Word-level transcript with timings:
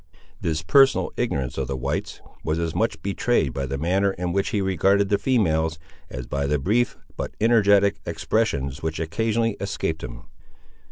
This 0.41 0.63
personal 0.63 1.11
ignorance 1.15 1.59
of 1.59 1.67
the 1.67 1.77
whites 1.77 2.21
was 2.43 2.57
as 2.57 2.73
much 2.73 2.99
betrayed 3.03 3.53
by 3.53 3.67
the 3.67 3.77
manner 3.77 4.13
in 4.13 4.33
which 4.33 4.49
he 4.49 4.59
regarded 4.59 5.09
the 5.09 5.19
females, 5.19 5.77
as 6.09 6.25
by 6.25 6.47
the 6.47 6.57
brief, 6.57 6.97
but 7.15 7.35
energetic, 7.39 7.97
expressions 8.03 8.81
which 8.81 8.99
occasionally 8.99 9.55
escaped 9.59 10.03
him. 10.03 10.23